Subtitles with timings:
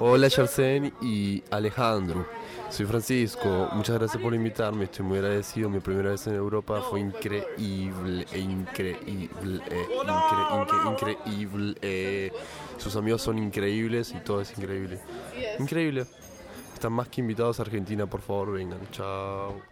[0.00, 2.24] Hola Yersen y Alejandro.
[2.70, 5.68] Soy Francisco, muchas gracias por invitarme, estoy muy agradecido.
[5.68, 9.30] Mi primera vez en Europa fue increíble, e increíble,
[9.70, 11.74] e incre, increíble.
[11.82, 12.32] E
[12.76, 15.00] sus amigos son increíbles y todo es increíble.
[15.58, 16.06] Increíble.
[16.74, 18.78] Están más que invitados a Argentina, por favor, vengan.
[18.92, 19.68] Chao.